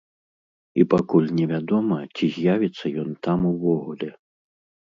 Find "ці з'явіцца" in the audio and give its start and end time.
2.15-2.85